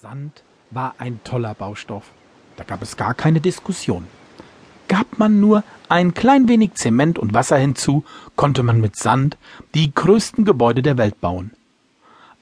[0.00, 2.04] Sand war ein toller Baustoff.
[2.56, 4.06] Da gab es gar keine Diskussion.
[4.88, 9.36] Gab man nur ein klein wenig Zement und Wasser hinzu, konnte man mit Sand
[9.74, 11.50] die größten Gebäude der Welt bauen.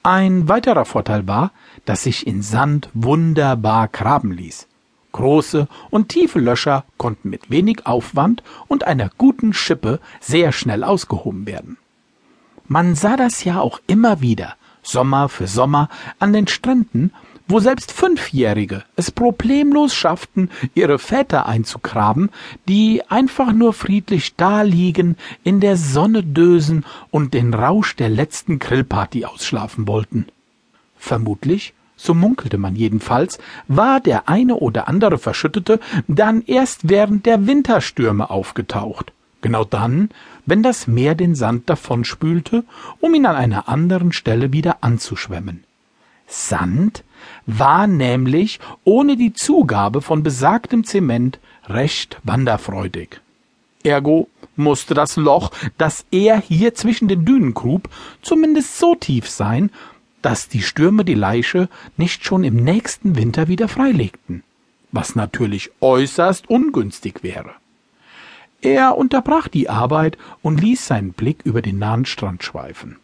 [0.03, 1.51] Ein weiterer Vorteil war,
[1.83, 4.65] dass sich in Sand wunderbar graben ließ.
[5.11, 11.45] Große und tiefe Löcher konnten mit wenig Aufwand und einer guten Schippe sehr schnell ausgehoben
[11.45, 11.75] werden.
[12.69, 15.89] Man sah das ja auch immer wieder, Sommer für Sommer,
[16.19, 17.11] an den Stränden,
[17.49, 22.29] wo selbst Fünfjährige es problemlos schafften, ihre Väter einzugraben,
[22.67, 29.25] die einfach nur friedlich daliegen, in der Sonne dösen und den Rausch der letzten Grillparty
[29.25, 30.27] ausschlafen wollten.
[30.95, 37.47] Vermutlich, so munkelte man jedenfalls, war der eine oder andere Verschüttete dann erst während der
[37.47, 39.11] Winterstürme aufgetaucht.
[39.41, 40.09] Genau dann,
[40.45, 42.63] wenn das Meer den Sand davonspülte,
[42.99, 45.63] um ihn an einer anderen Stelle wieder anzuschwemmen.
[46.29, 47.03] Sand
[47.45, 53.19] war nämlich ohne die Zugabe von besagtem Zement recht wanderfreudig.
[53.83, 57.89] Ergo musste das Loch, das er hier zwischen den Dünen grub,
[58.21, 59.71] zumindest so tief sein,
[60.21, 64.43] dass die Stürme die Leiche nicht schon im nächsten Winter wieder freilegten,
[64.91, 67.51] was natürlich äußerst ungünstig wäre.
[68.61, 72.97] Er unterbrach die Arbeit und ließ seinen Blick über den nahen Strand schweifen.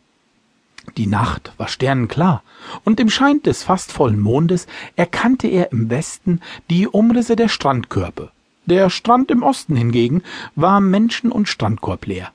[0.97, 2.44] Die Nacht war sternenklar,
[2.83, 8.31] und im Schein des fast vollen Mondes erkannte er im Westen die Umrisse der Strandkörbe.
[8.66, 10.23] Der Strand im Osten hingegen
[10.55, 12.31] war Menschen- und Strandkorb leer.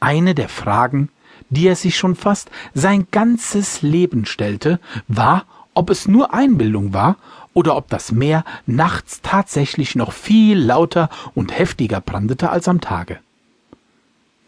[0.00, 1.08] Eine der Fragen,
[1.50, 7.16] die er sich schon fast sein ganzes Leben stellte, war, ob es nur Einbildung war
[7.54, 13.18] oder ob das Meer nachts tatsächlich noch viel lauter und heftiger brandete als am Tage.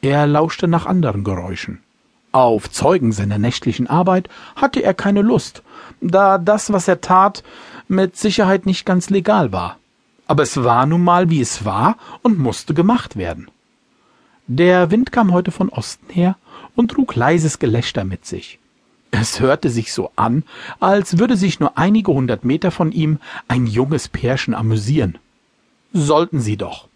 [0.02, 1.80] Er lauschte nach anderen Geräuschen.
[2.32, 5.62] Auf Zeugen seiner nächtlichen Arbeit hatte er keine Lust,
[6.00, 7.42] da das, was er tat,
[7.88, 9.78] mit Sicherheit nicht ganz legal war.
[10.28, 13.48] Aber es war nun mal, wie es war und musste gemacht werden.
[14.46, 16.36] Der Wind kam heute von Osten her
[16.76, 18.60] und trug leises Gelächter mit sich.
[19.10, 20.44] Es hörte sich so an,
[20.78, 25.18] als würde sich nur einige hundert Meter von ihm ein junges Pärchen amüsieren.
[25.92, 26.86] Sollten sie doch.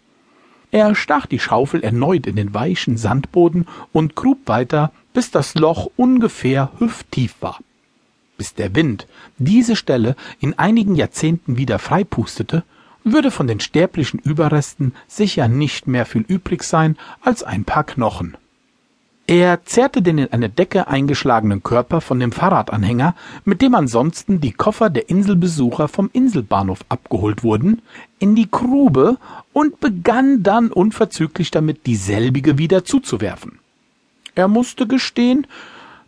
[0.71, 5.89] Er stach die Schaufel erneut in den weichen Sandboden und grub weiter, bis das Loch
[5.95, 7.59] ungefähr hüfttief war.
[8.37, 12.63] Bis der Wind diese Stelle in einigen Jahrzehnten wieder freipustete,
[13.05, 18.35] würde von den sterblichen Überresten sicher nicht mehr viel übrig sein als ein paar Knochen.
[19.25, 24.51] Er zerrte den in eine Decke eingeschlagenen Körper von dem Fahrradanhänger, mit dem ansonsten die
[24.51, 27.81] Koffer der Inselbesucher vom Inselbahnhof abgeholt wurden,
[28.19, 29.17] in die Grube
[29.53, 33.59] und begann dann unverzüglich damit, dieselbige wieder zuzuwerfen.
[34.35, 35.47] Er musste gestehen,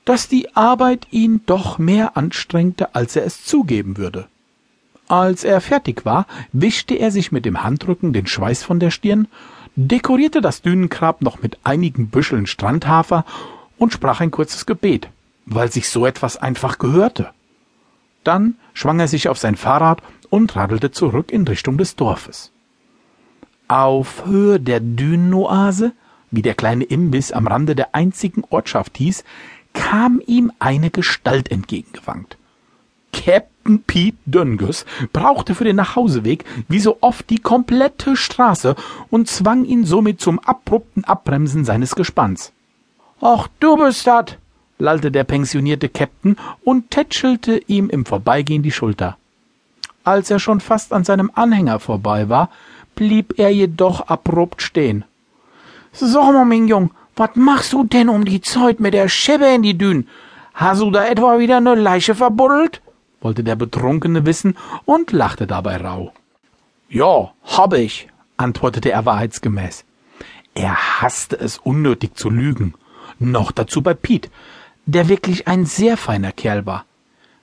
[0.05, 4.27] dass die Arbeit ihn doch mehr anstrengte, als er es zugeben würde.
[5.07, 9.27] Als er fertig war, wischte er sich mit dem Handrücken den Schweiß von der Stirn
[9.77, 13.25] dekorierte das Dünengrab noch mit einigen Büscheln Strandhafer
[13.77, 15.07] und sprach ein kurzes Gebet,
[15.45, 17.29] weil sich so etwas einfach gehörte.
[18.23, 22.51] Dann schwang er sich auf sein Fahrrad und radelte zurück in Richtung des Dorfes.
[23.67, 25.93] Auf Höhe der Dünenoase,
[26.31, 29.23] wie der kleine Imbiss am Rande der einzigen Ortschaft hieß,
[29.73, 32.37] kam ihm eine Gestalt entgegengewankt.
[33.13, 38.75] Captain Pete Dönges brauchte für den Nachhauseweg wie so oft die komplette Straße
[39.09, 42.51] und zwang ihn somit zum abrupten Abbremsen seines Gespanns.
[43.21, 44.37] Ach, du bist dat,
[44.77, 49.17] lallte der pensionierte Captain und tätschelte ihm im Vorbeigehen die Schulter.
[50.03, 52.49] Als er schon fast an seinem Anhänger vorbei war,
[52.95, 55.03] blieb er jedoch abrupt stehen.
[55.99, 59.63] Sag mal, mein Jung, wat machst du denn um die Zeit mit der Schäbe in
[59.63, 60.07] die Dün?
[60.53, 62.81] Hast du da etwa wieder ne Leiche verbuddelt?
[63.19, 66.13] wollte der Betrunkene wissen und lachte dabei rau.
[66.87, 69.85] Ja, hab ich, antwortete er wahrheitsgemäß.
[70.53, 72.75] Er hasste es unnötig zu lügen.
[73.17, 74.29] Noch dazu bei Piet,
[74.85, 76.85] der wirklich ein sehr feiner Kerl war.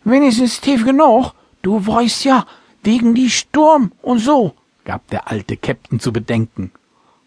[0.04, 1.32] Wenigstens tief genug,
[1.62, 2.46] du weißt ja,
[2.84, 4.54] wegen die Sturm und so,
[4.84, 6.70] gab der alte Käpt'n zu bedenken.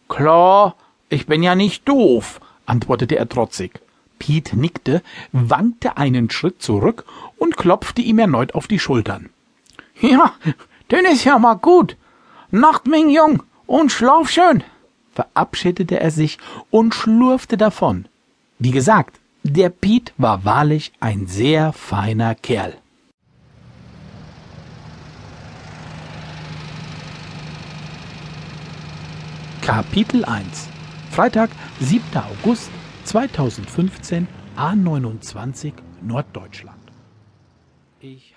[0.07, 0.75] Klar,
[1.09, 3.79] ich bin ja nicht doof, antwortete er trotzig.
[4.19, 5.01] Piet nickte,
[5.31, 7.05] wankte einen Schritt zurück
[7.37, 9.29] und klopfte ihm erneut auf die Schultern.
[10.01, 10.33] Ja,
[10.91, 11.95] denn ist ja mal gut.
[12.51, 14.63] Nacht, mein Jung, und schlaf schön,
[15.13, 16.37] verabschiedete er sich
[16.71, 18.05] und schlurfte davon.
[18.59, 22.75] Wie gesagt, der Piet war wahrlich ein sehr feiner Kerl.
[29.61, 30.76] Kapitel 1
[31.17, 31.49] Freitag,
[31.79, 32.03] 7.
[32.15, 32.69] August
[33.05, 35.73] 2015 A29
[36.03, 36.77] Norddeutschland.
[37.99, 38.35] Ich